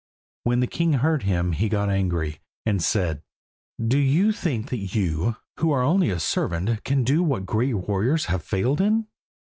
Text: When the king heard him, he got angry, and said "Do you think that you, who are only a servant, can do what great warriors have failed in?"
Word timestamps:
When 0.45 0.61
the 0.61 0.65
king 0.65 0.93
heard 0.93 1.21
him, 1.21 1.51
he 1.51 1.69
got 1.69 1.91
angry, 1.91 2.39
and 2.65 2.81
said 2.81 3.21
"Do 3.79 3.99
you 3.99 4.31
think 4.31 4.71
that 4.71 4.95
you, 4.95 5.35
who 5.57 5.69
are 5.71 5.83
only 5.83 6.09
a 6.09 6.19
servant, 6.19 6.83
can 6.83 7.03
do 7.03 7.21
what 7.21 7.45
great 7.45 7.75
warriors 7.75 8.25
have 8.25 8.41
failed 8.43 8.81
in?" 8.81 9.05